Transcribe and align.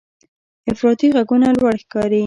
افراطي 0.71 1.07
غږونه 1.15 1.47
لوړ 1.59 1.73
ښکاري. 1.83 2.19